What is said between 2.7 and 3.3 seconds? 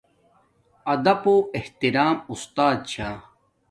چھا